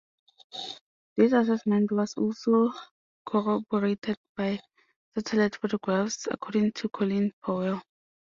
[1.15, 2.73] This assessment was also
[3.23, 4.59] corroborated by
[5.15, 7.83] satellite photographs according to Colin Powell.